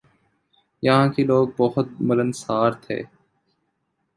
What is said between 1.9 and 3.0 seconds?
ملنسار تھے۔